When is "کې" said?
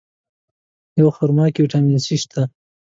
1.53-1.61